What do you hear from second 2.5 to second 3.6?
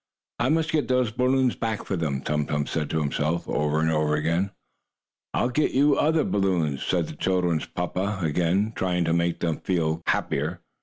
said to himself,